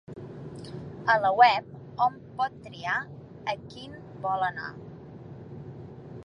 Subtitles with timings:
[1.13, 1.67] A la web,
[2.05, 2.95] hom pot triar
[3.53, 4.73] a quin vol anar.